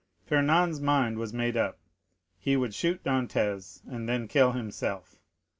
Fernand's 0.25 0.81
mind 0.81 1.19
was 1.19 1.31
made 1.31 1.55
up; 1.55 1.77
he 2.39 2.57
would 2.57 2.73
shoot 2.73 3.03
Dantès, 3.03 3.81
and 3.87 4.09
then 4.09 4.27
kill 4.27 4.53
himself. 4.53 5.17